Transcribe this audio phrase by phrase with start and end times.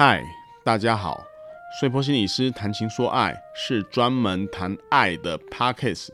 [0.00, 0.22] 嗨，
[0.62, 1.26] 大家好！
[1.80, 6.10] 睡坡心理师谈情说爱是专门谈爱的 Podcast，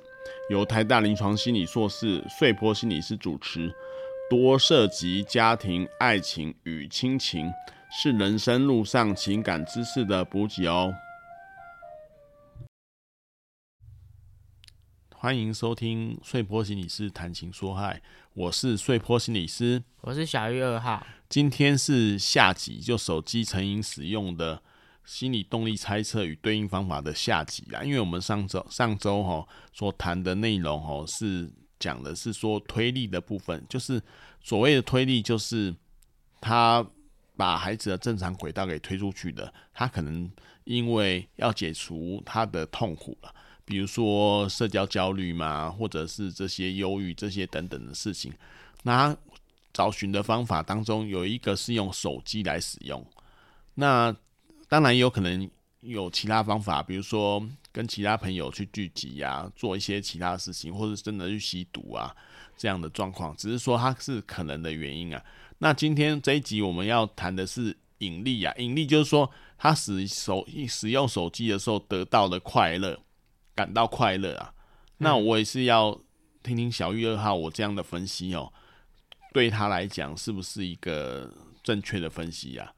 [0.49, 3.71] 由台大临床心理硕士睡坡心理师主持，
[4.31, 7.53] 多涉及家庭、爱情与亲情，
[7.91, 10.95] 是人生路上情感知识的补给哦。
[15.15, 18.01] 欢迎收听睡坡心理师谈情说爱，
[18.33, 21.07] 我是睡坡心理师，我是小玉二号。
[21.35, 24.63] 今天是下集，就手机成瘾使用的
[25.05, 27.83] 心理动力猜测与对应方法的下集啦。
[27.83, 34.01] 因为我们上周上周哈所谈的内容哈是讲的是说推力的部分，就是
[34.45, 35.75] 所谓的推力，就是
[36.41, 36.87] 他
[37.37, 39.53] 把孩子的正常轨道给推出去的。
[39.73, 40.31] 他可能
[40.63, 48.33] 因为要解除他的痛苦了，比如说社交焦虑嘛，或者是这些忧郁这些等等的事情，
[48.85, 49.17] 那。
[49.75, 53.05] 找寻的方法当中有一个是用手机来使用，
[53.75, 54.15] 那
[54.69, 55.51] 当然有可能
[55.81, 62.15] 有其他方法，比如说跟其他朋友去聚集啊，做一些其他事情，或者真的去吸毒啊
[62.57, 65.23] 这样的状况，只是说它是可能的原因啊。
[65.59, 69.29] 那今天这一集我们要谈的是引力啊，引力就是说
[69.59, 72.99] 他使手使用手机的时候得到的快乐，
[73.55, 74.55] 感到快乐啊。
[74.99, 76.01] 那我也是要
[76.45, 78.53] 听听小玉二号我这样的分析哦。
[79.35, 81.29] 对他来讲，是不是一个
[81.61, 82.71] 正确的分析呀、啊？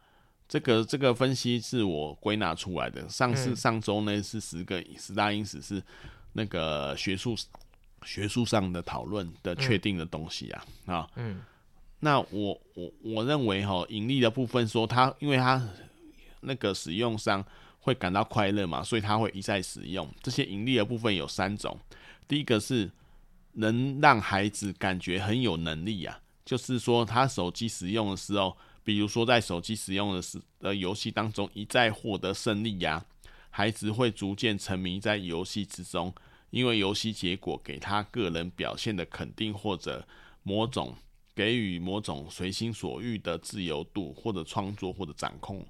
[0.49, 3.07] 这个这个分析是我归纳出来的。
[3.11, 5.83] 上次上周呢是十个十大因子，是
[6.33, 7.37] 那个学术
[8.07, 11.11] 学术上的讨论的确定的东西啊啊。
[11.17, 11.43] 嗯。
[12.01, 15.63] 那我我我认为哈，盈利的部分说他，因为他
[16.41, 17.45] 那个使用上
[17.81, 20.11] 会感到快乐嘛，所以他会一再使用。
[20.23, 21.79] 这些盈利的部分有三种，
[22.27, 22.91] 第一个是
[23.53, 26.25] 能让孩子感觉很有能力呀、啊。
[26.47, 33.05] 就是说，他手机使用的时候，比如说在手机使用的时的游戏当中一再获得胜利呀、啊，
[33.51, 36.15] 孩子会逐渐沉迷在游戏之中，
[36.51, 40.07] 因为游戏结果给他个人表现的肯定，或者
[40.45, 40.95] 某种
[41.35, 45.67] 给予某种随心所欲的自由度，或者创作或者掌控，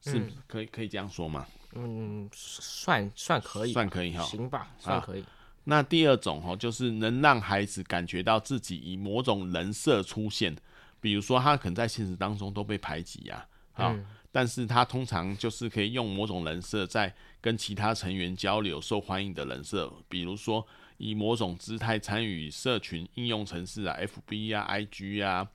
[0.00, 1.46] 是可以可以这样说吗？
[1.74, 5.24] 嗯，算算可以，算可以哈，行吧，算可以。
[5.70, 10.56] 那第二种哦，就是能让孩子感觉到自己以某种人设出现，
[10.98, 13.94] 比如说他可能在现实当中都被排挤呀，啊，
[14.32, 25.46] 但是他通常就是可以用某种人设在跟其他成员交流，受欢迎的人设，比如说以某种姿态参与社群应用程式啊，FB 啊，IG 啊。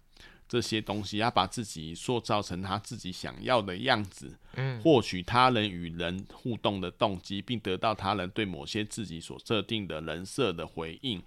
[0.53, 11.19] 这些东西，要把自己塑造成他自己想要的样子，嗯，获取他人与人互动的动机，并得到他人对某些自己所设定的人设的回应，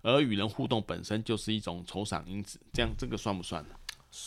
[0.00, 3.74] 而与人互动本身就是一种酬赏因子，这样这个算不算呢？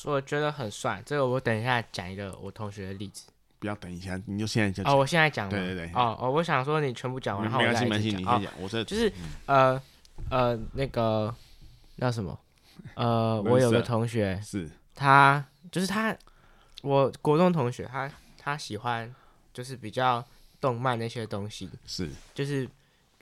[0.04, 1.02] 我觉得很算。
[1.04, 3.26] 这个我等一下讲一个我同学的例子。
[3.58, 4.86] 不要等一下，你就现在讲。
[4.86, 5.50] 哦，我现在讲。
[5.50, 5.92] 对对对。
[5.96, 8.54] 哦哦，我想说你全部讲完然后，没关系，没关系，你先讲。
[8.62, 9.12] 我这就是
[9.48, 9.82] 呃
[10.30, 11.34] 呃那个
[11.96, 12.40] 那什么。
[12.96, 14.70] 呃， 我有个同学，是。
[14.94, 16.16] 他，就是他，
[16.82, 19.14] 我国中同学，他他喜欢
[19.54, 20.24] 就是比较
[20.62, 22.10] 动漫那些东西，是。
[22.34, 22.70] 就是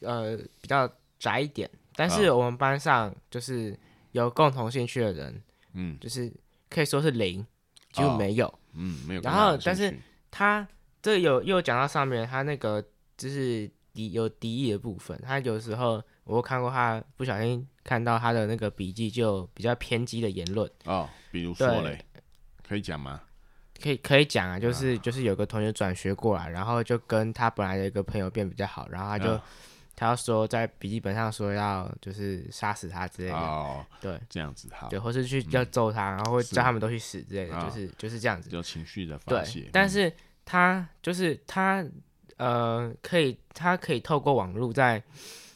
[0.02, 0.88] 呃比较
[1.18, 3.78] 宅一点，但是我们班上就是
[4.12, 5.42] 有共同兴趣的人，
[5.74, 6.32] 嗯，就是
[6.70, 7.46] 可以说是零，
[7.92, 9.22] 几乎没有，嗯，没有。
[9.22, 9.98] 然后，但是
[10.30, 10.68] 他
[11.02, 12.84] 这有又讲到上面，他那个
[13.18, 16.04] 就是敌有敌意的部分，他有时候。
[16.26, 20.70] 我看过他不小心看到他的那个笔记，就比较偏激的言论。
[20.86, 22.00] 哦，比如说嘞，
[22.68, 23.22] 可以讲吗？
[23.82, 29.44] 可以可以讲啊，就是、啊、就是有个同学转学过来，然后就跟他本来的一个朋友变比较好，然后他就、啊、
[29.98, 33.36] 他要说在笔记本上说要就是杀死他之类的。
[33.36, 39.62] 哦，对，这样子好，对，或是去要揍他，嗯、然后会叫他们都去死之类的，是就是就是这样子，有情绪的发泄。
[39.62, 40.14] 对，但是
[40.46, 41.86] 他就是他
[42.38, 45.04] 呃，可以他可以透过网络在。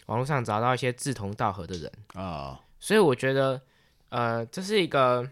[0.08, 2.58] 网络上找到一些志同道合的人啊，oh.
[2.80, 3.62] 所以我觉得，
[4.10, 5.28] 呃，这是一个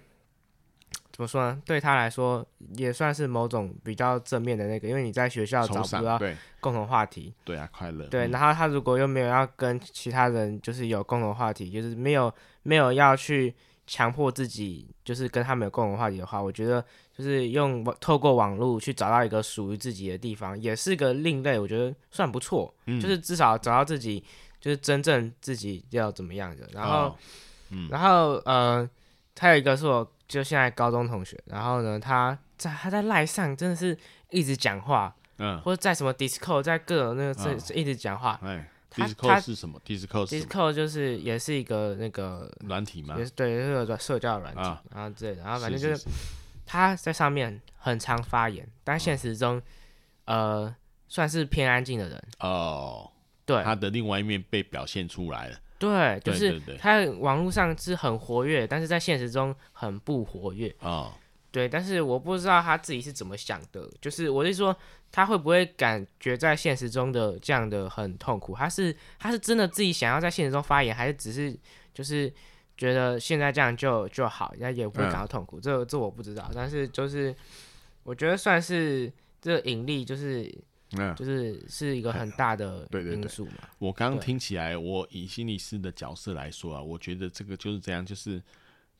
[1.11, 1.61] 怎么说呢？
[1.65, 6.19] 对他来说也算是某种比较正面的那个，因为你在学校找不到
[6.59, 8.05] 共同话题，对啊，快乐。
[8.07, 12.33] 对，然后他如果又没有要跟其他人就是有共同话题，就是没有
[12.63, 13.55] 没有要去
[13.87, 16.83] 强迫自己就是跟他们有共同话题的话，我觉得
[17.15, 24.21] 就是用透过网络去找到一个属于自己的地方，也是个另类，我觉得算不错，嗯，就是至少找到自己。
[24.65, 27.15] 就是真正自己要怎么样的，然后，哦
[27.69, 28.89] 嗯、然后呃，
[29.35, 33.95] 他有一个是我就现在高中同学，然后呢，他在他在赖上真的是
[34.31, 46.03] 一直讲话，嗯，或者在什么 Discord，在各种那个一直讲话，哎，Discord 是什么？Discord，Discord 就是也是一个那个软体嘛，也是对，是个社交软体，啊、然后之类的，然后反正就是
[46.65, 49.61] 他在上面很常发言，但现实中，
[50.25, 50.75] 呃，
[51.07, 52.23] 算是偏安静的人。
[52.39, 53.11] 哦。
[53.45, 55.57] 对，他的另外一面被表现出来了。
[55.77, 61.13] 对，就是他在网络上是很活跃，但是在现实中很不活跃哦。
[61.51, 64.75] 对，但是我不知道他自己是怎么想的，就是我是说，
[65.11, 68.55] 他会不会感觉在现实中的这样的很痛苦？
[68.55, 71.55] 他是他是真的自己想要在现实中发言，还是只是
[71.93, 72.33] 就是
[72.77, 75.59] 觉得现在这样就就好，那也不会感到痛苦？
[75.59, 77.35] 嗯、这这我不知道，但是就是
[78.03, 79.11] 我觉得算是
[79.41, 80.51] 这个引力就是。
[80.97, 83.51] 嗯，就是是一个很大的 因素嘛。
[83.51, 88.41] 对对对，我刚刚听起来，我以心理师的角色来说啊，我觉得这个就是这样，就是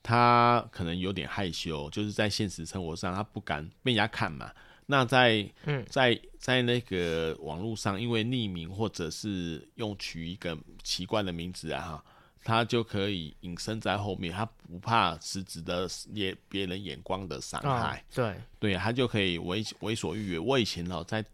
[0.02, 4.52] 他可能有点害羞，就是在现实生活上他不敢被人家看嘛。
[4.88, 12.06] 那在嗯，在在那个网络上，因为匿名或者是用取一个奇怪的名字啊，哈，
[12.44, 17.98] 他就可以隐身在后面，他不怕实质的别别人眼光的伤害。
[17.98, 20.40] 哦、对对，他就可以为为所欲为。
[20.40, 21.26] 我以前哦，在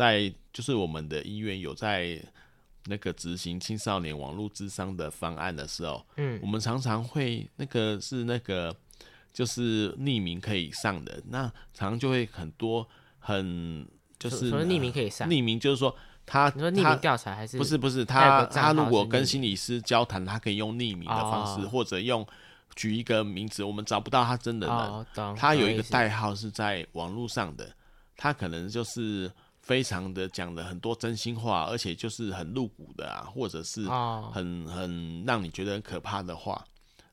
[0.00, 2.18] 在就是我们的医院有在
[2.86, 8.74] 那个执行青少年网络智商的方案的时候，嗯，我们常常会那个是那个
[9.30, 11.42] 就是匿名可以上的，那
[11.74, 12.88] 常常就会很多
[13.18, 13.86] 很
[14.18, 15.94] 就是匿名可以上，匿名就是说
[16.24, 22.26] 他你说匿名调查还是不是不是他他如果跟心理师交谈，他可以用匿名的方式，哦、或者用
[22.74, 25.06] 举一个名字，我们找不到他真的人，哦、
[25.36, 27.70] 他有一个代号是在网络上的，
[28.16, 29.30] 他可能就是。
[29.62, 33.84] 非常的讲了很多真心话，而且就是很露骨的啊，或者是
[34.32, 36.64] 很很让你觉得很可怕的话，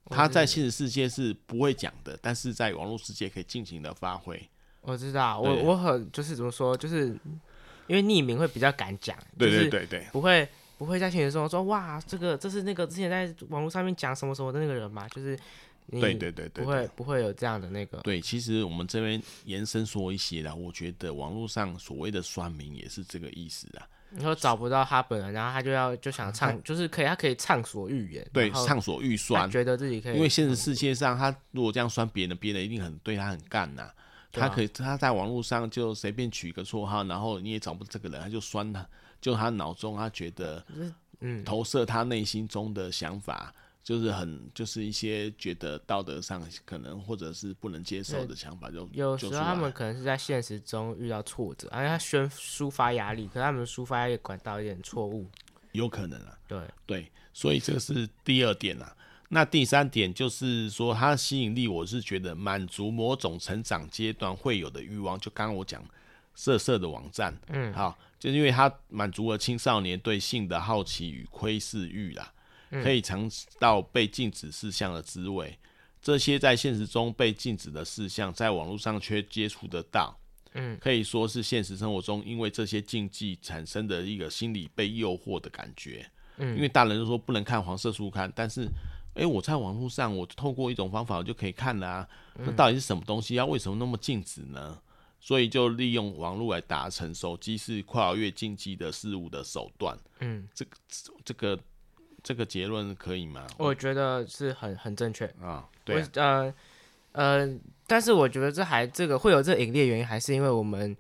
[0.10, 4.42] 他在现实世界是不会讲的，但是在网络世界可以尽情的发挥。
[4.82, 7.08] 我知道，我我很就是怎么说，就是
[7.88, 10.48] 因为匿名会比较敢讲，对对对对，不会
[10.78, 15.38] 不会在现实中说哇，这个这是那个之前在网络上面讲什么什么的那个人嘛，就是。
[15.92, 18.00] 对对对对，不会不会有这样的那个。
[18.00, 23.88] 对，其实我们这边延伸说一些啦，我觉得网络上所谓的酸民也是这个意思啊。
[24.10, 28.26] 你说找不到他本人，然后他就要就想畅，就是可以，他可以畅所欲言。
[28.32, 30.16] 对，畅所欲酸，觉得自己可以。
[30.16, 33.92] 因为现实世界上，他如果这样酸别人，别人一定很对他很干呐。
[34.32, 38.88] 他可以他在网络上就随便取一个绰号，然后你也找不到这个人，他就酸他，
[39.20, 40.64] 就他脑中他觉得，
[41.20, 43.54] 嗯，投射他内心中的想法。
[43.88, 55.26] 就是很，就是一些觉得道德上可能或者是不能接受的想法就，就有时候他们可能是在现实中遇到挫折，而且他宣抒发压力，可是他们抒发压力管道有点错误，
[55.72, 56.38] 有可能啊。
[56.50, 58.94] 对对，所以这个是第二点啊。
[59.30, 65.18] 那第三点就是说，它的吸引力，我是觉得满足某种成长阶段会有的欲望。
[65.18, 65.82] 就刚刚我讲
[66.36, 72.34] 色色的网站，嗯，好，就是因为它满足了青少年对性的好奇与窥视欲啦。
[72.70, 73.30] 可以尝
[73.60, 75.58] 到被禁止事项的滋味，
[76.02, 80.18] 这些在现实中被禁止的事项，在网络上却接触得到。
[80.54, 86.10] 嗯，可以说是现实生活中因为这些禁忌产生的一个心理被诱惑的感觉。
[86.38, 88.64] 嗯，因为大人都说不能看黄色书刊，但是，
[89.14, 92.08] 哎、欸，我在网络上，我透过一种方法我就可以看了啊。
[92.36, 93.36] 那到底是什么东西？
[93.36, 94.80] 要为什么那么禁止呢？
[95.20, 99.98] 所以就利用网络来达成手机是跨越禁忌的事物的手段。
[100.20, 100.78] 嗯，这个
[101.24, 101.60] 这个。
[102.24, 103.48] 这个结论可以吗？
[103.58, 105.68] 我觉得是很很正确啊。
[105.84, 106.54] 对啊，呃
[107.14, 107.50] 呃，
[107.86, 110.96] 但是我觉得这还这个会有这个引力的原因，还是因为我们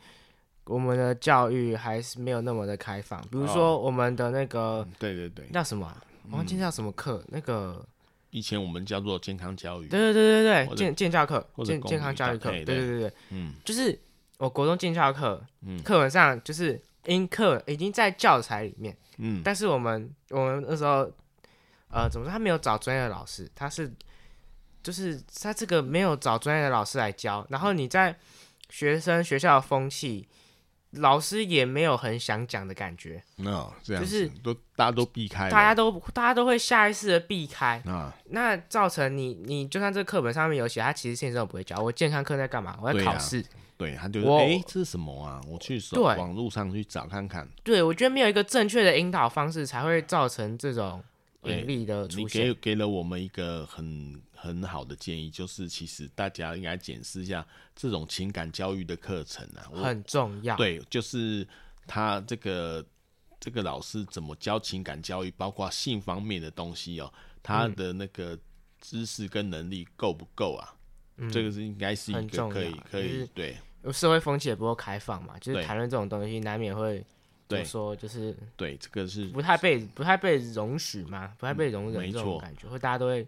[0.65, 3.21] 我们的教育还是没有那么的开放。
[3.23, 5.95] 比如说我们的那个，哦、对对对，叫什么？
[6.29, 7.17] 我忘记叫什么课？
[7.25, 7.85] 嗯、那个
[8.31, 9.87] 以前我们叫做健康教育。
[9.87, 12.49] 对对对对对，健健教课，健健康教育课。
[12.51, 13.97] 对对对对，嗯，就是
[14.37, 18.95] 我国中健教课，嗯，课本上就是因课已经在教材里面。
[19.17, 21.11] 嗯，但是我们我们那时候，
[21.89, 22.31] 呃，怎么说？
[22.31, 23.91] 他没有找专业的老师，他是，
[24.83, 27.45] 就是他这个没有找专业的老师来教。
[27.49, 28.15] 然后你在
[28.69, 30.27] 学生学校的风气，
[30.99, 33.23] 老师也没有很想讲的感觉。
[33.37, 37.81] No，这样就是都大家都避开，大家都大家都会下意识的避开。
[37.85, 41.77] 啊，那造成你你就算这个课本上面有写，他其实现实中不会教。
[41.77, 42.77] 我健康课在干嘛？
[42.81, 43.43] 我在考试。
[43.77, 45.39] 对，他就说：“哎、欸，这是什么啊？
[45.47, 50.99] 我去搜网络上去找看看。”对，我觉得没有一个正确的引导方式，才会造成这种
[51.43, 52.41] 引力的出现。
[52.41, 60.55] 欸、你给给了我们一个很很好的建议，就是其实大家应该检视一下这种情感教育的课程啊，很重要。
[60.55, 61.47] 对，就是
[61.85, 62.85] 他这个
[63.39, 68.37] 这个老师怎么教情感教育，包括性方面的东西哦，他的那个
[68.79, 70.73] 知识跟能力够不够啊？
[71.17, 73.57] 嗯、这个是应该是一个可以可以、就是、对。
[73.93, 77.01] 社会风气也不够开放嘛，就是谈论这种东西，难免会
[77.47, 83.25] 就说就是对，这个是不太被不太被容许嘛，不太被容忍这种感觉，会大家都会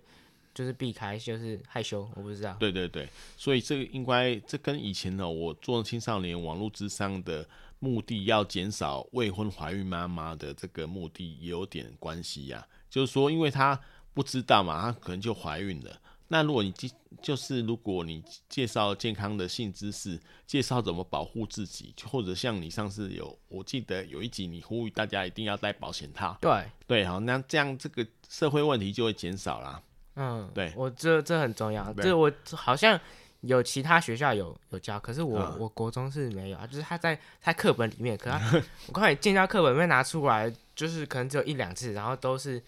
[0.54, 2.56] 就是避开，就是害羞，我不知道。
[2.60, 3.08] 对对对，
[3.38, 7.48] 所以这个应该这跟以前呢，我做青少年网络之上的
[7.80, 12.68] 目的，要减少未婚怀孕妈妈的这个目的也有点关系呀、啊。
[12.90, 13.80] 就是说，因为她
[14.14, 16.02] 不知道嘛，她可能就怀孕了。
[16.32, 16.90] 那如果你介
[17.22, 29.82] 就是如果你介绍健康的性知识，介绍怎么保护自己，或者像你上次有，我记得有一集你呼吁大家一定要戴保险套，对对，好，那这样这个社会问题就会减少啦。
[30.16, 32.98] 嗯，对，我这这很重要，这我好像
[33.42, 38.40] 有其他学校有有教，可是我、嗯、我国中是没有啊，就是他在他课本里面，可他
[38.88, 42.64] 我刚才建教课本里面拿出来，就是可能只有一两次，然后都是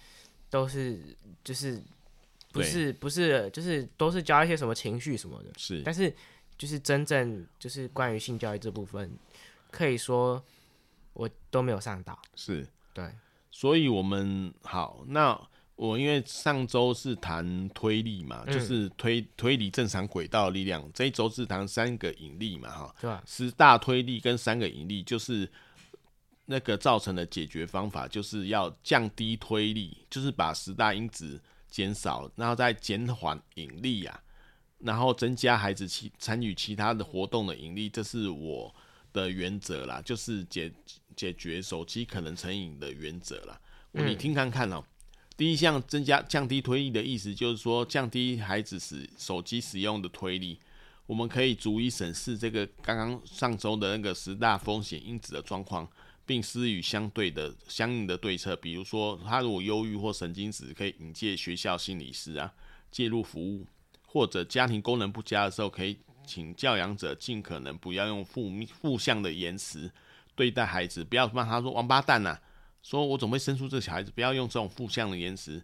[0.50, 1.80] 都是就是。
[2.52, 5.82] 不是不是，就是都是教一些什么情绪什么的，是。
[5.84, 6.14] 但是
[6.58, 9.12] 就是真正就是关于性教育这部分，
[9.72, 10.44] 可以说
[11.14, 12.20] 我都没有上到。
[12.36, 13.10] 是，对。
[13.50, 15.40] 所以我们好，那
[15.76, 23.24] 我因为上周是谈推力嘛，嗯、就是推推理正常轨道的力量，这一周是谈三个引力嘛，哈，对吧？
[23.26, 25.50] 十大推力跟三个引力，就是
[26.46, 31.40] 那个造成的解决方法，就是要降低推力，就是把十大因子。
[31.72, 34.22] 减少，然后再减缓引力啊，
[34.80, 38.76] 然后增加孩子其参与其他的活动的引力，这是我
[39.12, 40.72] 的原则啦，就是解
[41.16, 43.60] 解决手机可能成瘾的原则啦。
[43.94, 44.86] 嗯、你听看看哦、喔，
[45.36, 50.60] 第一项增加降低推力的意思，就是说降低孩子使手机使用的推力，
[51.06, 55.90] 我们可以逐一审视这个刚刚上周的那个十大风险因子的状况。
[56.32, 62.54] 并施予相对的相应的对策，比如说他如果忧郁或神经质，可以引介学校心理师啊
[62.90, 63.68] 介入服务，
[64.08, 69.92] 或者家庭功能不佳的时候，可以请教养者尽可能不要用负负向的言辞
[70.34, 72.42] 对待孩子，不要骂他说王八蛋呐、啊，
[72.82, 75.62] 说我总会生出这小孩子，不要用这种负向的言辞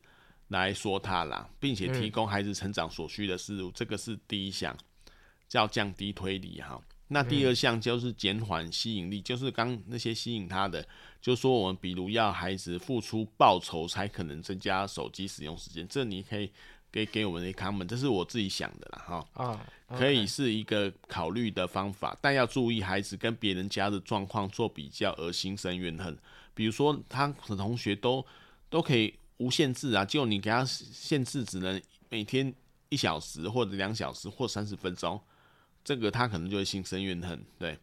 [0.50, 4.78] 来说他啦，并且提供孩子成长所需的事物，这个是第一项，
[5.48, 6.78] 叫降低推理哈。
[7.10, 10.86] 那第二项就是减缓吸引力，嗯、就是刚那些吸引他的，
[11.22, 16.52] 就说我们比如要孩子付出报酬才可能增加手机使用时间，这你可以
[16.92, 19.28] 给给我们的 comment，这是我自己想的啦哈。
[19.34, 26.18] 啊可以是一个考虑的方法，但要注意孩子跟别人家的状况做比较而心生怨恨。
[26.54, 28.26] 比如说他的同学都
[28.70, 32.54] 都可以无限制啊，就你给他限制只能每天
[32.90, 35.18] 一小时或者两小时或三十分钟。
[35.88, 37.80] 这个他可能就会心生怨恨，对，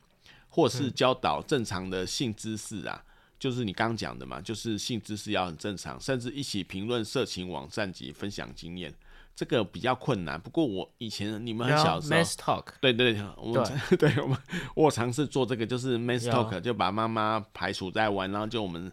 [0.50, 3.08] 或是教导正常的性知识啊，嗯、
[3.38, 8.92] 就是你刚刚讲的嘛，就是性知识要很正常，甚至一起评论色情网站及分享经验，
[9.34, 10.38] 这个比较困难。
[10.38, 14.36] 不过我以前你们很小的时候 talk，对对，我们对， 对我们
[14.74, 18.92] 我尝试做这个，就是 men's talk，就把妈妈排除在外，然后就我们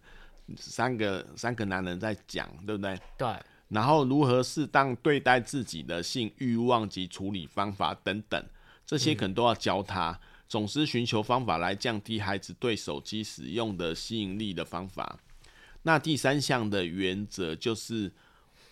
[0.55, 2.97] 三个三个男人在讲，对不对？
[3.17, 3.27] 对。
[3.67, 8.41] 然后如何适当对待自己的性欲望及处理方法等等。
[8.91, 10.19] 这些可能都要教他，
[10.49, 15.17] 总是寻求方法来降低孩子对手机使用的吸引力的方法。
[15.83, 18.11] 那第三项的原则就是，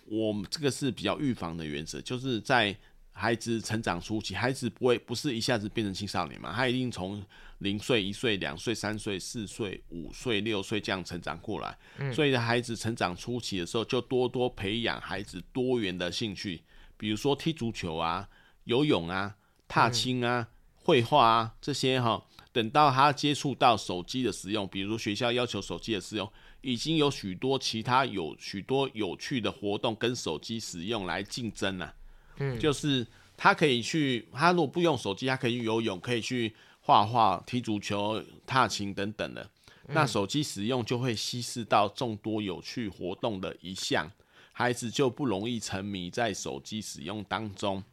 [0.08, 2.76] 我们这个是比较预防的原则，就是在
[3.14, 7.24] 孩子成长初期，孩子不会不是一下子变成青少年嘛，他一定从
[7.60, 11.78] 零岁、一岁、两岁、三岁、四岁、五岁、六岁这样成长过来。
[12.12, 16.62] 所以在孩子成长初期的时候，就多多培养孩子多元的兴趣，
[16.98, 18.28] 比如说踢足球啊、
[18.66, 19.38] 游泳啊。
[19.70, 26.30] 踏青啊，绘画啊，这些哈，等到他接触到手机的使用，比如学校要求手机的使用，
[26.62, 31.94] 已经有许多其他有许多有趣的活动跟手机使用来竞争了。
[32.40, 33.06] 嗯，就是
[33.38, 39.48] 他可以去，他如果不用手机，他可以去游泳，可以去画画、踢足球、踏青等等的。
[39.92, 44.12] 那手机使用就会稀释到众多有趣活动的一项，
[44.52, 47.84] 孩子就不容易沉迷在手机使用当中。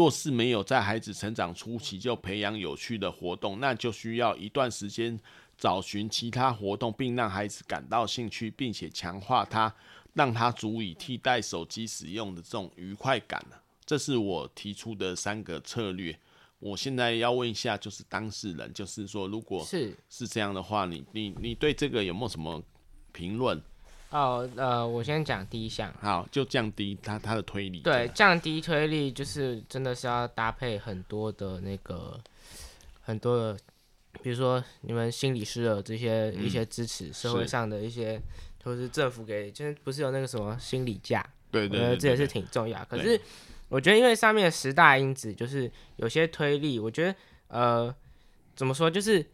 [0.00, 5.20] 若是没有在孩子成长初期就培养有趣的活动，那就需要一段时间
[5.58, 9.70] 找寻其他活动，并让孩子感到兴趣，并且强化他，
[10.14, 13.44] 让他足以替代手机使用的这种愉快感。
[13.84, 16.18] 这是我提出的三个策略。
[16.60, 22.62] 我现在要问一下，就是当事人，就是说，如果是是这样的话，你你你对这个有没有什么
[23.12, 23.62] 评论？
[24.10, 27.80] 哦，呃，我先讲第一项，好，就降低它它的推力。
[27.80, 32.18] 对，降低推力就是真的是要搭配很多的那个
[33.02, 33.58] 很多的，
[34.20, 38.20] 比如说你们心理师的这些、嗯、一些支持，社会上的一些，
[38.64, 41.24] 或是政府给，就是不是有那个什么心理价？
[41.52, 42.84] 对对，对，对，对，我觉得这也是挺重要。
[42.86, 43.20] 可是
[43.68, 47.14] 我觉得因为上面的十大因子，就是有些推力，我觉得
[47.46, 47.94] 呃，
[48.56, 49.24] 怎么说就是。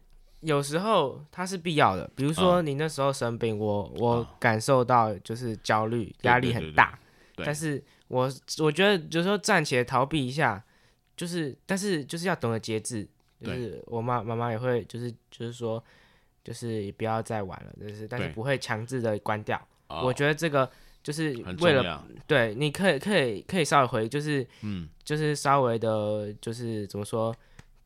[0.40, 6.99] 有时候它是必要的，比如说你那时候生病，我我感受到就是焦虑、压力很大，
[7.37, 10.62] 但是我我觉得有时候暂且逃避一下，
[11.16, 13.09] 就是但是就是要懂得节制。
[13.45, 15.83] 就是我妈妈妈也会就是就是说，
[16.43, 19.61] 就是不要再玩了，就是但是不会强制的关掉。
[19.88, 20.69] 我觉得这个
[21.02, 27.37] 就是为了对，你可以可以可以稍微回，就是嗯，就是稍微的，就是怎么说，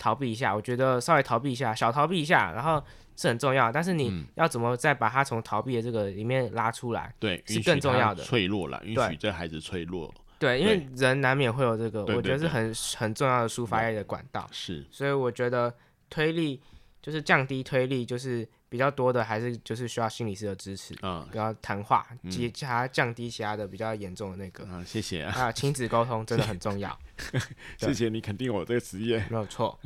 [0.00, 0.52] 逃避一下。
[0.52, 2.82] 我觉得稍微逃避一下，小逃避一下，然后
[3.14, 3.70] 是很重要。
[3.70, 8.24] 但是你要怎么再把它从逃避的这个里面拉出来，对，是更重要的。
[8.24, 10.12] 脆弱了，允许这孩子脆弱。
[10.38, 14.48] 对，因为人难免会有这个，我觉得是很很重要的抒发爱的管道。
[14.50, 15.72] 是，所以我觉得
[16.08, 16.58] 推力
[17.02, 24.64] 就是降低推力，就是比较多的还是就是需要心理师的支持，嗯，比较谈话，其他降低其他的比较严重的那个。
[24.66, 25.32] 啊，谢谢啊。
[25.34, 26.98] 啊，亲子沟通真的很重要。
[27.78, 29.78] 谢谢你肯定我这个职业，没有错。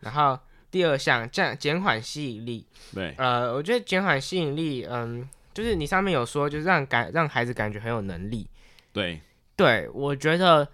[0.00, 0.38] 然后
[0.70, 2.66] 第二项降减缓吸引力。
[2.94, 3.14] 对。
[3.18, 8.48] 呃，我觉得减缓吸引力，嗯，就是你上面有说，就是让感让孩子感觉很有能力。
[8.92, 9.20] 对。
[9.56, 10.66] 对，我觉得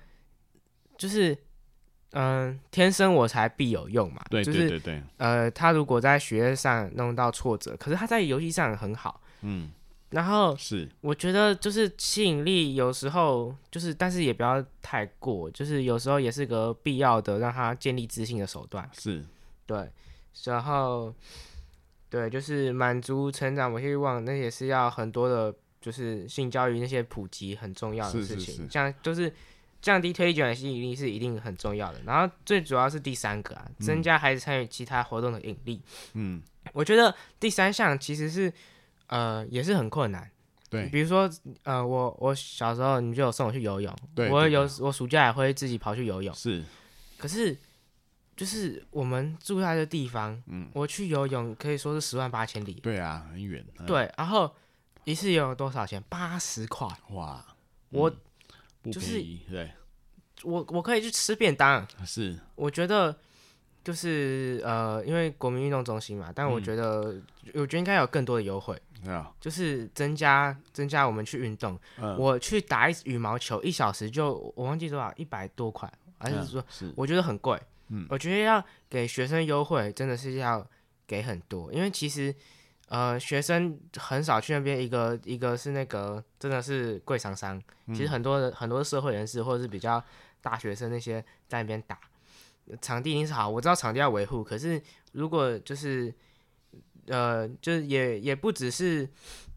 [0.97, 1.37] 就是，
[2.19, 4.23] 嗯、呃，天生我材必有用嘛。
[4.31, 5.03] 对，就是、对对对。
[5.19, 9.21] 呃，他如果在学业上弄到挫折，可是他在游戏上很好。
[9.43, 9.71] 嗯。
[10.11, 18.89] 然后是，我觉得就是吸引力有时候就是，但是也不要太过，就是有时候也是个必要的让他建立自信的手段。
[18.93, 19.25] 是。
[19.67, 19.91] 对。
[20.45, 21.15] 然后，
[22.09, 25.55] 对，就是满足成长我希望，那也是要很多的。
[25.79, 29.33] 就是性教育那些普及很重要的事情，是是是像就是
[29.81, 32.01] 降低推举吸引力是一定很重要的。
[32.05, 35.81] 然后最主要是第三个啊，增加孩子参与其他活动的引力。
[36.15, 36.43] 嗯，
[36.73, 38.53] 我觉得第三项其实是
[39.07, 40.31] 呃也是很困难。
[40.69, 41.31] 对，比如说
[41.63, 46.35] 呃我我小时候你就有送我去游泳，对，我有我暑假也会自己跑去游泳。
[46.35, 46.65] 是，
[47.17, 47.57] 可是
[48.37, 52.75] 就是我们住在的地方，嗯，我去游泳可以说是十万八千里。
[52.83, 53.65] 对啊，很远。
[53.79, 54.53] 嗯、对，然后。
[55.05, 56.03] 一次游泳多少钱？
[56.09, 56.85] 八十块。
[57.11, 57.47] 哇，
[57.91, 58.13] 我、
[58.87, 59.71] 嗯、就是对，
[60.45, 61.87] 我我可以去吃便当。
[62.05, 63.15] 是，我觉得
[63.83, 67.23] 就是呃，因为国民运动中心嘛，但我觉得、嗯、
[67.55, 72.17] 我觉得应该有更多的优惠，嗯、就是增加增加我们去运动、嗯。
[72.17, 77.61] 我去打一羽毛球，一小时就我忘记多少，一百多块，还是说、我觉得很贵。
[77.89, 80.67] 嗯，我觉得要给学生优惠，真的是要
[81.07, 82.35] 给很多，因为其实。
[82.89, 90.03] 呃，学生很少去那边，一个一个是那个真的是贵商商，其实很多的很多社会人士或者是比较
[90.41, 91.99] 大学生那些在那边打，
[92.81, 94.81] 场地一定是好，我知道场地要维护，可是
[95.13, 96.15] 如果就是
[97.09, 99.09] 呃，就是也也不只是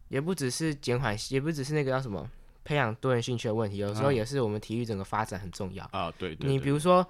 [0.08, 2.28] 也不只是减缓，也不只是那个叫什么
[2.64, 6.12] 培养多元兴趣的问题，有时候也是我们体育整个发展很重要啊。
[6.18, 7.06] 对，对，你比如说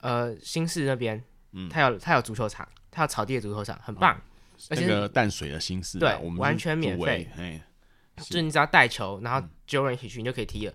[0.00, 1.22] 呃新市那边，
[1.70, 4.20] 他有他有足球场，他有草地的足球场，很棒。
[4.68, 7.28] 那个淡水的新市，对，完全免费，
[8.16, 10.74] 就你只要带球，然后九人一起去，你就可以踢了。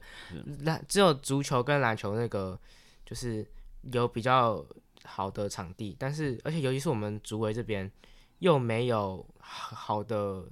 [0.62, 2.60] 那只有足球跟篮球那个，
[3.06, 3.48] 就是
[3.92, 4.66] 有比较
[5.04, 7.92] 好的场地，但是而且尤其是我们竹围这边
[8.40, 10.44] 又没有好的。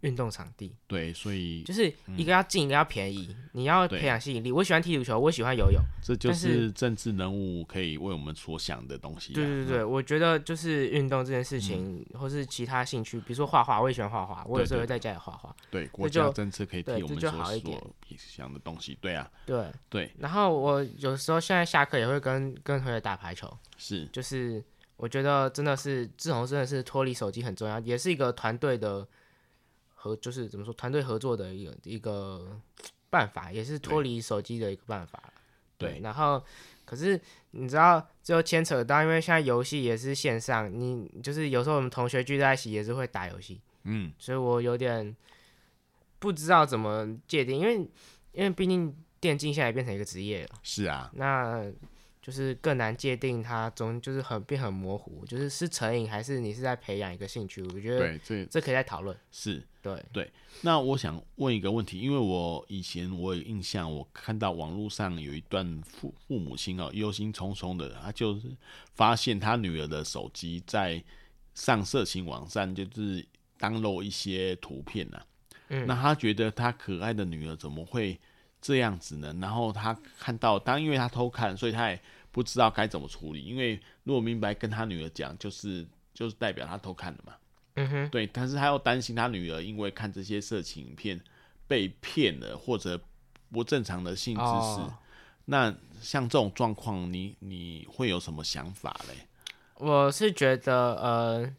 [0.00, 3.36] 运动场地，对，所以就是一个要近，嗯，一个要便宜。
[3.52, 9.34] 你要培养吸引力，我喜欢踢足球，我喜欢游泳，这就是政治人物可以为我们所想的东西。
[9.34, 15.54] 对对对，嗯，我觉得就是运动这件事情，嗯，或是其他兴趣，比如说画画，我也喜欢画画，我有时候会在家里画画。
[15.70, 17.30] 对，国家政治可以替我们所
[18.16, 18.96] 想的东西。
[19.02, 20.10] 对啊，对对。
[20.18, 24.64] 然后我有时候现在下课也会跟跟同学打排球，是，就是
[24.96, 29.06] 我觉得真的是志宏真的是脱离手机很重要，也是一个团队的。
[30.02, 32.58] 和就是怎么说，团队合作的一个一个
[33.10, 35.22] 办法，也是脱离手机的一个办法。
[35.76, 36.42] 对，对，然后
[36.86, 45.14] 可是你知道，就牵扯到，因为现在游戏也是线上，你就是有时候我们同学聚在一起也是会打游戏，嗯，所以我有点
[46.18, 47.76] 不知道怎么界定，因为
[48.32, 50.50] 因为毕竟电竞现在也变成一个职业了。
[50.62, 51.70] 是啊，那。
[52.22, 57.62] 就是更难界定它中，就是很变很模糊，就是是成瘾还是你是在培养一个兴趣？
[57.62, 59.16] 我觉得这这可以再讨论。
[59.30, 60.30] 是，对对。
[60.60, 68.54] 那我想问一个问题，因为我以前我有印象，我看到网络上有一段父父母亲哦，忧心忡忡的，他就是
[68.94, 71.02] 发现他女儿的手机在
[71.54, 73.26] 上色情网站，就是
[73.58, 75.26] download 一些图片呐、啊。
[75.68, 75.86] 嗯。
[75.86, 78.20] 那他觉得他可爱的女儿怎么会？
[78.60, 81.98] 这样子呢，然后他看到，当因为他偷看，所以他也
[82.30, 83.42] 不知道该怎么处理。
[83.42, 87.34] 因为如果明白跟他女儿讲，就是就是代表他偷看了嘛。
[87.74, 88.26] 嗯哼，对。
[88.26, 91.18] 但是他又担心他女儿因为看这些色情影片
[91.66, 93.00] 被骗了，或者
[93.50, 94.46] 不正常的性知识。
[94.46, 94.94] 哦。
[95.46, 99.26] 那像这种状况，你你会有什么想法嘞？
[99.76, 101.54] 我是觉得，呃，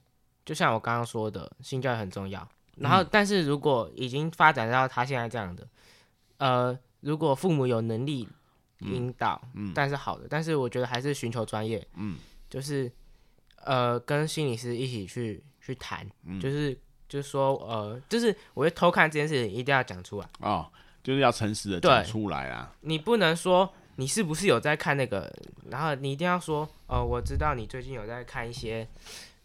[0.45, 2.47] 就像我刚刚说的，性教育很重要。
[2.75, 5.67] 然后，嗯，但是如果已经发展到他现在这样的，
[6.37, 6.79] 呃。
[7.01, 8.27] 如果父母有能力
[8.79, 12.17] 引导，嗯，但是好的，但是我觉得还是寻求专业，嗯，
[12.49, 12.91] 就是
[13.63, 16.75] 呃跟心理师一起去去谈，嗯，就是
[17.07, 20.27] 就是说呃就是我会偷看这件事情一定要讲出来。
[20.39, 20.71] 哦，
[21.03, 25.31] 就是要诚实的讲出来啊，你不能说你是不是有在看那个，
[25.69, 28.87] 然后你一定要说呃我知道你最近有在看一些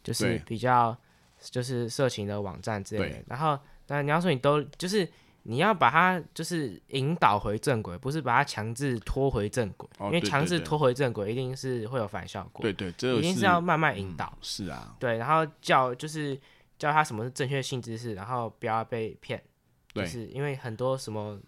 [0.02, 0.96] 就是比较
[1.40, 5.06] 就是色情的网站之类的，然后但你要说你都就是。
[5.48, 12.62] 你要把他就是引导回正轨，不是把他强制拖回正轨，哦、因为强制拖回正轨一定是会有反效果。
[12.62, 14.26] 对对，这一定是要慢慢引导。
[14.34, 14.96] 嗯、是啊。
[14.98, 16.36] 对，然后教就是
[16.78, 19.40] 教他什么是正确性知识，然后不要被骗。
[19.92, 20.04] 对。
[20.04, 21.40] 就是因为很多什么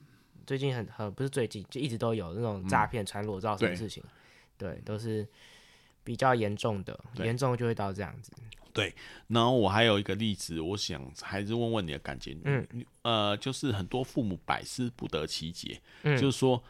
[0.47, 4.11] 最近很很不是最近就一直都有那种诈骗传裸照什么事情，嗯、
[4.57, 5.27] 对，对，都是
[6.05, 8.31] 比较严重的，严重就会到这样子。
[8.79, 8.95] 对，
[9.27, 12.37] 然后我还有一个例子，我想还是问问你的感觉。
[12.45, 12.65] 嗯，
[13.03, 16.63] 呃，就是很多父母百思不得其解，嗯，就是说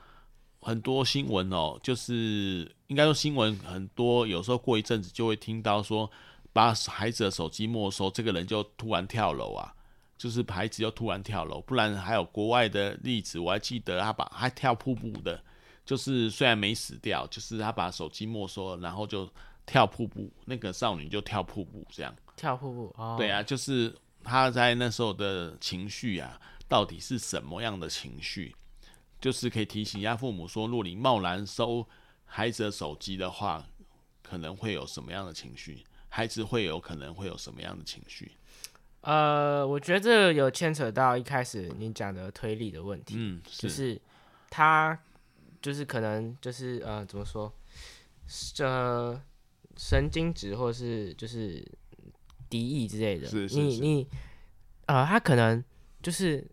[0.58, 6.10] 很多新闻哦，就是应该说新闻很多，有时候过一阵子就会听到说，
[6.50, 9.74] 把孩子的手机没收，这个人就突然跳楼啊，
[10.16, 15.38] 就是孩子就突然跳楼，不然还有国外的例子，我还记得他把还跳瀑布的，
[15.84, 19.28] 就是虽然没死掉，就是他把手机没收了，然后就。
[19.68, 28.56] 跳瀑布，那个少女就跳瀑布，这样跳瀑布，哦，对啊，就是她在那时候的情绪啊，到底是什么样的情绪？
[29.20, 31.86] 就是可以提醒一下父母说，若你贸然收
[32.24, 33.62] 孩子的手机的话，
[34.22, 35.84] 可能会有什么样的情绪？
[36.08, 38.32] 孩子会有可能会有什么样的情绪？
[39.02, 44.00] 呃，我觉得这有牵扯到一开始你讲的推理的问题，嗯，是就是
[44.48, 44.98] 他
[45.60, 47.52] 就是可能就是呃，怎么说？
[48.54, 49.20] 这
[49.78, 51.64] 神经质或是就是
[52.50, 53.60] 敌意之类的，是是是。
[53.60, 54.06] 你你
[54.86, 55.62] 呃，他可能
[56.02, 56.44] 就是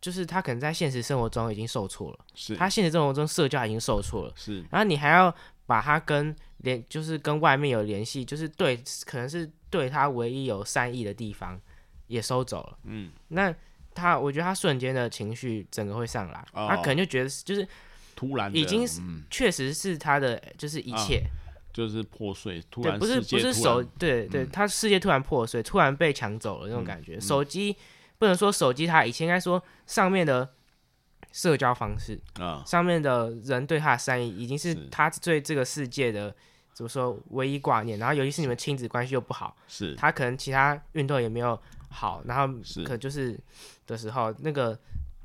[0.00, 2.56] 就是他可能在现实生活中已经受挫了，是。
[2.56, 5.32] 他现实生活中社交已经受挫了，是，然后你还要
[5.66, 11.60] 把他跟联就是跟外面有联系，就是对可能是对他唯一有善意的地方
[12.06, 13.54] 也收走了，嗯，那
[13.94, 17.68] 他我觉得他瞬间的情绪整个会上来，哦、他可能就觉得就是
[18.16, 21.18] 突然已经是确实是他的就是一切。
[21.18, 21.41] 哦
[21.72, 27.18] 就是破碎，突然，不是不是手，对对，他世界突然破碎，突然被抢走了那种感觉。
[27.18, 27.76] 手机
[28.18, 30.48] 不能说手机，他以前应该说上面的
[31.32, 36.34] 社交方式啊，上面的人对他的善意，已经是他对这个世界的
[36.74, 37.98] 怎么说唯一挂念。
[37.98, 41.58] 然后尤其是你们亲子关系又不好，是他可能其他运动也没有
[41.88, 42.54] 好，然后
[42.84, 43.38] 可就是
[43.86, 44.78] 的时候那个。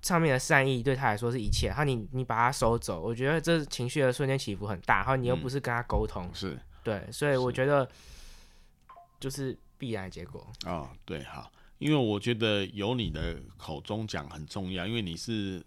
[0.08, 7.86] 上面的善意对他来说是一切，然后你你把他收走，我觉得这情绪的瞬间起伏很大，然后你又不是跟他沟通，嗯、是对，所以我觉得
[9.20, 10.48] 就是必然结果。
[10.65, 15.62] 哦，对，好，因为我觉得由你的口中讲很重要，因为你是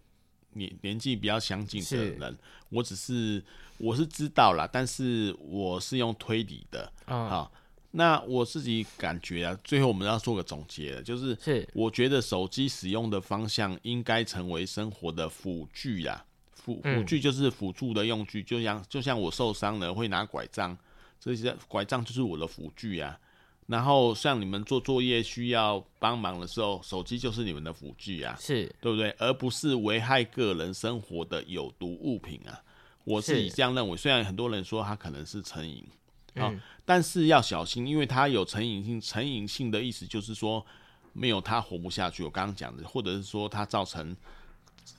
[0.55, 2.39] 年年纪比较相近的人，
[2.71, 3.45] 我只是
[3.77, 7.53] 我是知道啦，但是我是用推理的，嗯，好。
[7.93, 16.25] 那我自己感觉啊，最后我们要做个总结了，就是，是我觉得手机使用的方向应该成为生活的辅具呀，
[16.55, 20.79] 辅辅具就是辅助的用具，就像就像我受伤了会拿拐杖，
[21.19, 23.19] 这些拐杖就是我的辅具呀。
[23.67, 29.11] 然后像你们做作业需要帮忙的时候，手机就是你们的辅具啊，是对不对？
[29.19, 32.63] 而不是危害个人生活的有毒物品啊。
[33.03, 35.85] 我自己这样认为，虽然很多人说它可能是成瘾。
[36.37, 36.53] 好，
[36.85, 39.01] 但是要小心，因为它有成瘾性。
[39.01, 40.65] 成瘾性的意思就是说，
[41.13, 42.23] 没有他活不下去。
[42.23, 44.17] 我刚刚讲的，或者是说他造成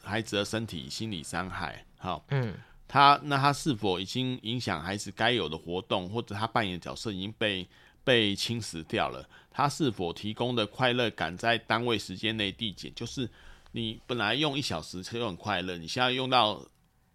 [0.02, 1.86] 孩子的身体心理伤害。
[1.98, 2.54] 好，嗯，
[2.88, 7.68] 他那他是否已经影响孩子该有的活动，或者他扮演的角色已经被
[8.04, 9.28] 被侵蚀掉了？
[9.52, 12.94] 他是否提供的快乐感在单位时间内递减？
[12.94, 13.30] 就是
[13.72, 16.62] 你本来用一小时就很快乐，你现在用到。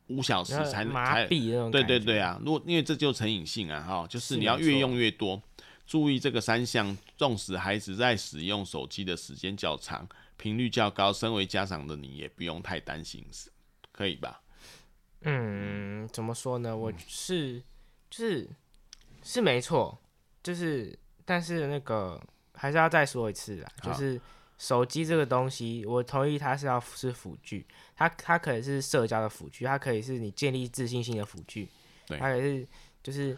[0.08, 2.40] 五小时才麻痹那种，对对对啊！
[2.44, 5.42] 如果因为这就成瘾性啊，哈，就是你要越用越多。
[5.86, 13.24] 注意这个三项，纵使孩子在使用手机的时间较长，频率较高，身为家长的你也不用太担心，
[13.92, 14.40] 可以吧？
[15.22, 16.76] 嗯，怎么说呢？
[16.76, 17.62] 我是
[18.10, 18.48] 就是
[19.22, 19.98] 是没错，
[20.42, 22.20] 就是但是那个
[22.54, 24.20] 还是要再说一次啊，就是。
[24.58, 31.68] 手机这个东西，我同意它是要是辅具，它它可以是社交的辅具，它可以是你建立自信心的辅具，
[32.06, 32.66] 对，它也是
[33.02, 33.36] 就是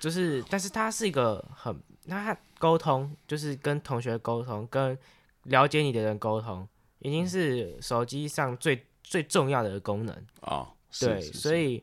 [0.00, 4.98] 就是，但是它是一个很，那它沟通就是跟同学沟通，跟
[5.44, 6.66] 了解你的人沟通，
[6.98, 10.26] 已经是手机上最最重要的功能。
[10.40, 10.68] 哦，
[11.00, 11.82] 对，所以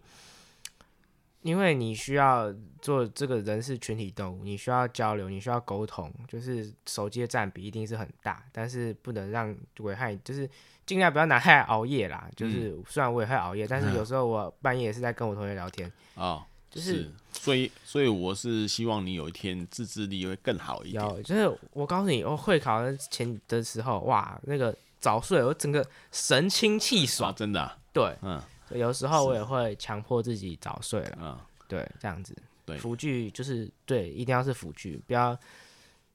[1.45, 10.49] 因为你需要做这个人是群体动物，你需要交流，你需要沟通，就是手机的占比一定是很大，但是不能让危害，就是
[10.87, 12.27] 尽量不要拿它来熬夜啦。
[12.35, 21.03] 就是虽然我也会熬夜，嗯、但是有时候我半夜也是在跟我同学聊天啊，哦、就是，是所以所以我是希望你有一天自制力会更好一点。
[21.03, 22.81] 有，就是我告诉你，我会考
[23.11, 28.41] 前的时候，哇，那个早睡，我整个神清气爽，真的、啊，对，嗯。
[28.75, 32.35] 有时候我也会强迫自己早睡了，嗯，对，这样子，
[32.65, 35.37] 对，辅具就是对，一定要是辅具，不要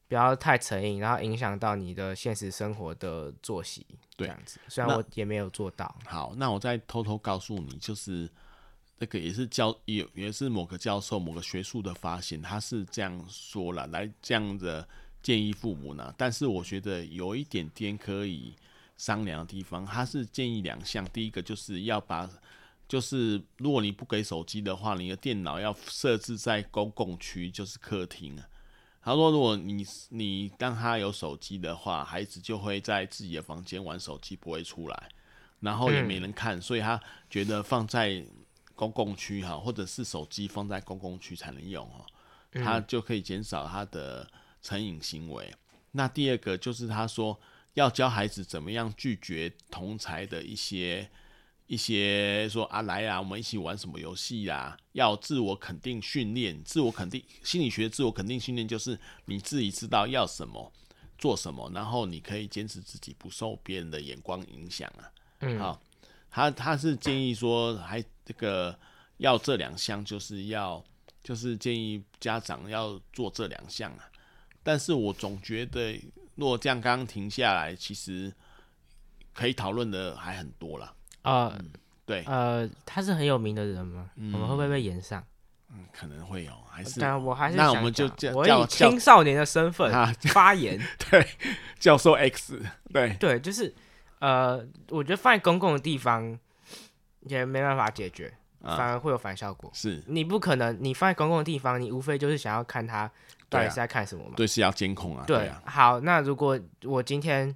[0.09, 4.61] 不要太成瘾，然后影响到你的现实生活的作息，对，这样子。
[4.69, 5.95] 虽然我也没有做到。
[6.05, 8.29] 好，那我再偷偷告诉你，就是
[8.99, 14.87] 那个也是教也也是某个教授某个学术的发现，他是这样说了，来这样的
[15.23, 18.55] 建议父母呢，但是我觉得有一点点可以。
[19.01, 21.03] 商量的地方，他是建议两项。
[21.07, 22.29] 第一个就是要把，
[22.87, 28.47] 就是如果你不给手机的话，你的电脑要设置在公共区，就是客厅啊。
[29.03, 35.09] 他说，如果你你当他有手机的话，孩子就会在自己的房间玩手机，不会出来，
[35.61, 38.23] 然后也没人看，嗯、所以他觉得放在
[38.75, 42.05] 公共区哈，或者是手机放在公共区才能用哦，
[42.63, 45.51] 他就可以减少他的成瘾行为。
[45.93, 47.41] 那第二个就是他说。
[47.75, 51.09] 要教孩子怎么样拒绝同才的一些
[51.67, 54.77] 一些说啊，来啊，我们一起玩什么游戏呀？
[54.93, 60.73] 要自我肯定训练，自我肯定心理学自我肯定训练就是你自己知道要什么
[61.17, 65.11] 做什么，然后你可以坚持自己不受别人的眼光影响啊。
[65.41, 65.81] 嗯，好，
[66.29, 68.77] 他他是建议说还这个
[69.19, 70.85] 要这两项，就是要
[71.23, 74.11] 就是建议家长要做这两项啊。
[74.63, 76.01] 但是我总觉得。
[76.37, 78.33] 如果这样刚刚停下来，其实
[79.35, 80.87] 可以讨论的还很多了。
[81.21, 81.71] 啊、呃嗯，
[82.07, 84.09] 对，呃，他是很有名的人吗？
[84.17, 85.23] 嗯、我们会不会被延上？
[85.69, 86.99] 嗯，可能会有，还是？
[86.99, 89.93] 但我还是那我们就叫我以青少年的身份
[90.33, 90.81] 发言。
[91.11, 91.27] 对，
[91.79, 92.59] 教授 X，
[92.91, 93.75] 对对，就是
[94.21, 96.39] 呃，我觉得放在公共的地方
[97.27, 99.71] 也没办法解决，反而会有反效果。
[99.75, 103.11] 是你不可能，你放在公共的地方，你无非就是想要看他。
[103.51, 104.33] 到底是在看什么嘛？
[104.37, 105.25] 对，是要监控啊。
[105.27, 105.63] 对，对啊。
[105.67, 107.55] 好，那如果我今天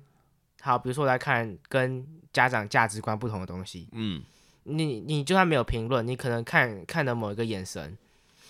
[0.60, 4.22] 好，比如说我来看跟家长价值观不同的东西，嗯，
[4.64, 7.96] 你你就算没有评论，你可能看看的某一个眼神，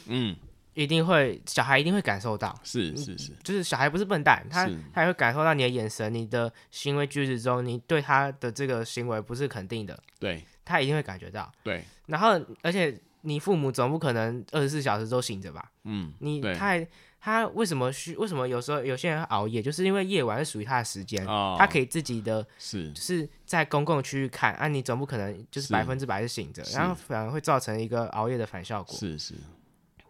[0.07, 0.35] 嗯，
[0.73, 15.71] 一定会小孩一定会感受到，是是是，就是小孩不是笨蛋，他他也会感受到你的眼神，你的行为举止中，你对他的这个行为不是肯定的，对，他一定会感觉到，对，然后而且你父母总不可能二十四小时都醒着吧？
[15.83, 16.81] 嗯，你他。
[17.25, 18.15] 他为什么需？
[18.17, 24.53] 为什么有时候有些人熬夜，就是因为夜晚是属于他的时间，哦、他可以自己的，是就是在公共区域看。
[24.57, 28.95] 啊，你总不可能就是百分之百是醒着，然后反而会造成一个熬夜的反效果。
[28.95, 29.33] 是是，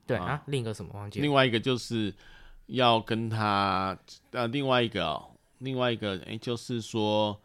[0.05, 0.43] 对啊，啊。
[0.47, 1.23] 另一个什么忘记了？
[1.23, 2.13] 另外一个就是
[2.67, 3.97] 要跟他
[4.33, 7.41] 呃，另外一个、哦，另外一个哎，就是说，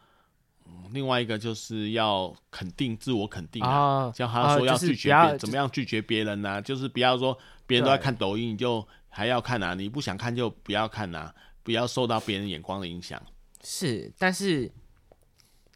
[0.90, 6.60] 另外一个就是要肯定自我肯定啊，叫、哦、他说要拒绝别人，哦就是、怎么样拒绝别人呢、啊？
[6.60, 8.84] 就是不要说别人都在看抖音，你就。
[9.10, 13.22] 还要看啊，你不想看就不要看啊，不要受到别人眼光的影响。
[13.62, 14.72] 是，但是，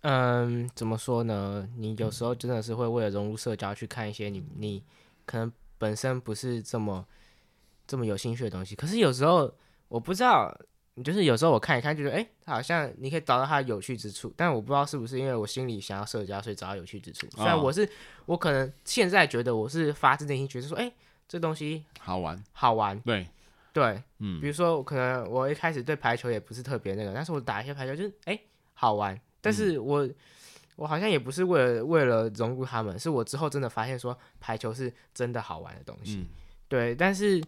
[0.01, 1.67] 嗯，怎么说呢？
[1.75, 4.83] 你有时候真的是会为了融入社交去看一些你你
[5.25, 7.05] 可能本身不是这么
[7.85, 8.75] 这么有兴趣的东西。
[8.75, 9.53] 可是有时候
[9.89, 10.55] 我不知道，
[11.03, 17.27] 就是有时候我看一看，就觉得哎，好像你可以找到它有趣之处，但我不知道是不是因为我心里想要社交，所以找到有趣之处。
[17.35, 17.89] 虽然我是
[18.25, 20.93] 我可能现在觉得我是发自内心觉得说，哎。
[21.27, 23.27] 这东西好玩，好玩，对，
[23.73, 28.41] 对，嗯，比如说，可能我一开始对排球也不是特别那个，但是我打一些排球就是，哎、欸，
[28.73, 29.19] 好玩。
[29.41, 30.15] 但是我，嗯、
[30.77, 36.27] 我好像也不是为了为了融入他们，是我之后真的发现说，排球是真的好玩的东西，嗯、
[36.67, 36.95] 对。
[36.95, 37.43] 但是，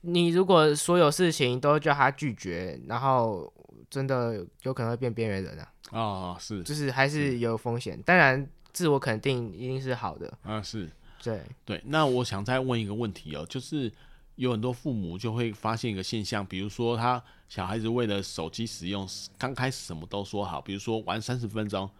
[0.00, 3.52] 你如果所有事情都叫他拒绝，然后
[3.88, 5.72] 真的有可能会变边缘人啊。
[5.92, 8.00] 哦，是，就是还是有风险。
[8.02, 10.32] 当然，自我肯定一定是好的。
[10.42, 10.88] 啊，是。
[11.26, 13.90] 对对，那我想再问一个问题哦，就是
[14.36, 21.90] 有很多父母就会发现一个现象，比如说他小孩子为了手机使用，刚开始什么都说好，比如说玩三十分钟，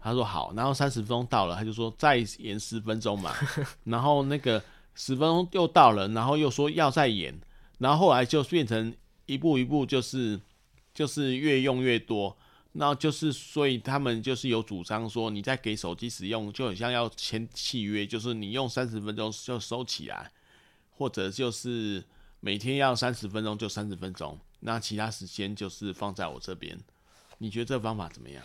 [0.00, 3.32] 他说好，然后三十分钟到了，他就说再延十分钟嘛，
[3.84, 4.60] 然后那个
[4.96, 7.32] 十分钟又到了，然后又说要再延，
[7.78, 8.92] 然后后来就变成
[9.26, 10.40] 一步一步就是
[10.92, 12.36] 就是越用越多。
[12.74, 20.32] 那就是，所以他们就是有主张说，你在给手机使用，就很像要签契约，就是你用三十分钟就收起来，
[20.90, 22.02] 或者就是
[22.40, 26.78] 每天要三十分钟就三十分钟，那其他时间就是放在我这边。
[27.36, 28.42] 你觉得这方法怎么样？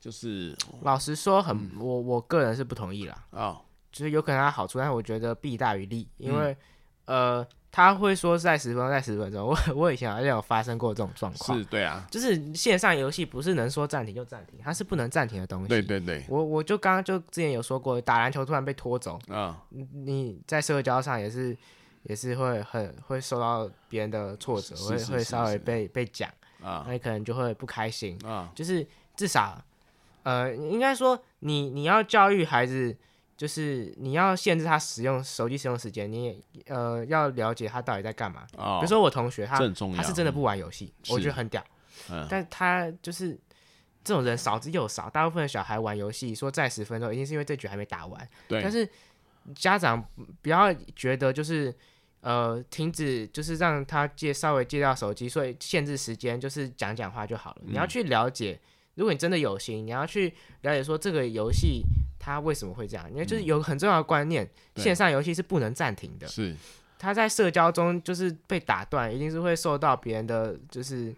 [0.00, 3.26] 就是老实说很，很、嗯、我我个人是不同意啦。
[3.30, 3.60] 哦，
[3.90, 6.56] 就是有可能它好处，但是我觉得弊大于利，因为、
[7.06, 7.48] 嗯、呃。
[7.72, 9.46] 他会说在十分钟，在十分钟。
[9.46, 11.56] 我我以前好像有发生过这种状况。
[11.56, 12.04] 是，对啊。
[12.10, 15.68] 就是线上游戏不是能说暂停就暂停，它是不能暂停的东西。
[15.68, 16.24] 对对对。
[16.28, 21.56] 我我就刚刚就之前有说过，打篮球突然被拖走啊，你在社交上也是
[22.02, 26.28] 也是会很会受到别人的挫折，会会稍微被被讲
[26.62, 28.50] 啊，那你可能就会不开心啊。
[28.54, 29.62] 就是至少
[30.24, 32.96] 呃，应该说你你要教育孩子。
[33.40, 38.46] 就是你要限制他使用手机使用时间，你也呃要了解他到底在干嘛。
[38.58, 39.56] 哦、比如说我同学他
[39.96, 41.64] 他是真的不玩游戏，我觉得很屌。
[42.10, 43.30] 嗯、但他就是
[44.04, 48.28] 这种人少之又少，大部分的小孩玩游戏说再十分钟，一定是因为这局还没打完。
[48.46, 48.60] 对。
[48.60, 48.86] 但是
[49.54, 50.06] 家长
[50.42, 51.74] 不要觉得就是
[52.20, 57.62] 呃停止，就是让他戒稍微戒掉手机，所以限制时间，就是讲讲话就好了。
[57.62, 58.60] 嗯、你要去了解，
[58.96, 60.28] 如果你真的有心，你要去
[60.60, 61.82] 了解说这个游戏。
[62.20, 63.10] 他为什么会这样？
[63.10, 66.26] 因为就是有很重要的观念，嗯、线上游戏是不能暂停的。
[66.28, 66.54] 是，
[66.98, 71.12] 他在社交中就是被打断，一定是会受到别人的就是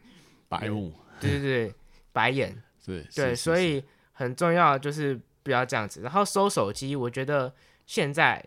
[0.49, 0.93] 白目。
[1.21, 1.75] 对对对，
[2.13, 2.63] 白眼。
[2.87, 6.03] 对，对，所以很重要就是不要这样子。
[6.03, 7.53] 然后收手机，我觉得
[7.85, 8.41] 现在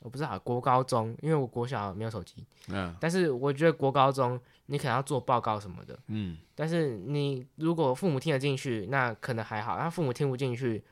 [0.00, 2.44] 我不知道国高中，因为我国小没有手机。
[2.68, 2.96] 嗯。
[2.98, 5.98] 但是我觉得国高中你可能要做报告什么的。
[6.06, 6.38] 嗯。
[6.54, 10.82] 但是你如果父母听得进去，那可能还好；他父母听不进去。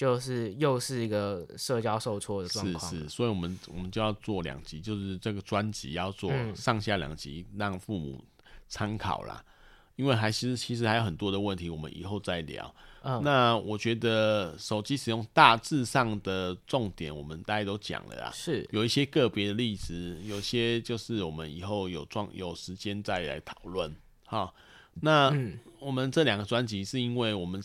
[0.00, 8.24] 就是又是一个社交受挫的状况，是是，所以我们我们就要做两集，就是这个专辑要做上下两集，让父母
[8.66, 9.44] 参考啦。
[9.44, 9.52] 嗯、
[9.96, 12.74] 因为还是其实还有很多的问题，我们以后再聊。
[13.02, 18.30] 嗯、那我觉得手机使用大致上的重点，我们大家都讲了啦。
[18.32, 23.94] 是有一些个别的例子，有些就是我们以后有状有时间再来讨论。
[24.24, 24.54] 好，
[24.94, 25.30] 那
[25.78, 27.62] 我们这两个专辑是因为我们。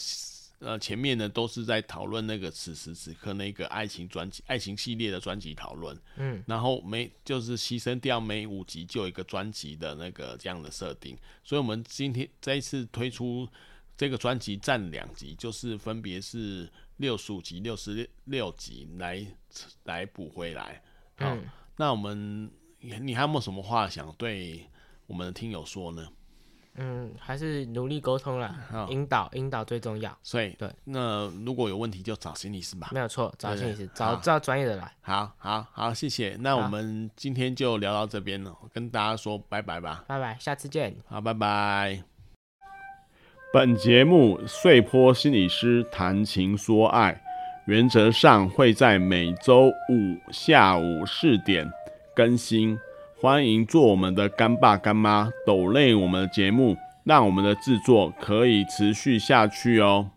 [0.60, 13.48] 呃，前面呢都是在讨论那个此时此刻那个爱情专辑、爱情系列的专辑讨论，嗯，然后每就是牺牲掉每五集就有一个专辑的那个这样的设定，所以我们今天这一次推出
[13.98, 19.26] 这个专辑占两集，就是分别是六十五集、六十六集来
[19.84, 20.82] 来补回来。
[21.18, 24.66] 好，嗯，那我们你还有没有什么话想对
[25.06, 26.08] 我们的听友说呢？
[26.78, 30.16] 嗯，还是努力沟通啦，哦、引导引导最重要。
[30.22, 32.90] 所以对，那如果有问题就找心理师吧。
[32.92, 34.92] 没有错，找心理师，找找专业的来。
[35.02, 36.36] 好好好，谢谢。
[36.40, 40.04] 那我们今天就聊到这边了，跟大家说拜拜吧。
[40.08, 40.96] 拜拜，下次见。
[41.08, 42.04] 好，拜拜。
[43.54, 47.22] 本节目碎坡心理师谈情说爱，
[47.68, 51.72] 原则上会在每周五下午四点
[52.14, 52.78] 更新。
[53.18, 56.76] 欢迎做我们的干爸干妈，抖累我们的节目，
[57.06, 60.12] 让我们的制作可以持续下去哦。